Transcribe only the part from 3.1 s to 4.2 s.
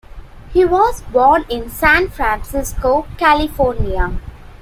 California.